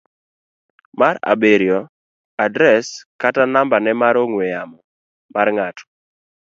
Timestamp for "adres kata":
2.45-3.43